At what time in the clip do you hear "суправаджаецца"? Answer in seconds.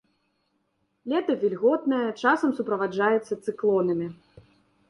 2.61-3.33